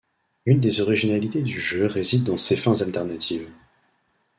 Une 0.47 0.59
des 0.59 0.81
originalités 0.81 1.43
du 1.43 1.59
jeu 1.59 1.85
réside 1.85 2.23
dans 2.23 2.39
ses 2.39 2.57
fins 2.57 2.73
alternatives. 2.81 3.47